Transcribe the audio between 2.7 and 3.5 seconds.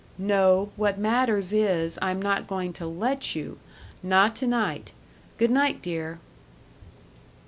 to let